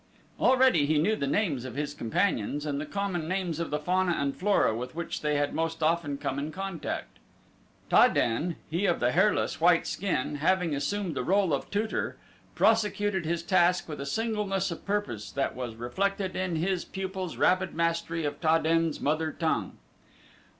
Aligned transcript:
Already 0.39 0.87
he 0.87 0.97
knew 0.97 1.15
the 1.15 1.27
names 1.27 1.63
of 1.63 1.75
his 1.75 1.93
companions 1.93 2.65
and 2.65 2.81
the 2.81 2.87
common 2.87 3.27
names 3.27 3.59
of 3.59 3.69
the 3.69 3.77
fauna 3.77 4.13
and 4.13 4.35
flora 4.35 4.75
with 4.75 4.95
which 4.95 5.21
they 5.21 5.35
had 5.35 5.53
most 5.53 5.83
often 5.83 6.17
come 6.17 6.39
in 6.39 6.51
contact. 6.51 7.19
Ta 7.87 8.07
den, 8.07 8.55
he 8.71 8.87
of 8.87 8.99
the 8.99 9.11
hairless, 9.11 9.61
white 9.61 9.85
skin, 9.85 10.37
having 10.37 10.73
assumed 10.73 11.13
the 11.13 11.23
role 11.23 11.53
of 11.53 11.69
tutor, 11.69 12.17
prosecuted 12.55 13.27
his 13.27 13.43
task 13.43 13.87
with 13.87 14.01
a 14.01 14.07
singleness 14.07 14.71
of 14.71 14.85
purpose 14.87 15.31
that 15.31 15.55
was 15.55 15.75
reflected 15.75 16.35
in 16.35 16.55
his 16.55 16.83
pupil's 16.83 17.37
rapid 17.37 17.75
mastery 17.75 18.25
of 18.25 18.41
Ta 18.41 18.57
den's 18.57 18.99
mother 18.99 19.31
tongue. 19.31 19.77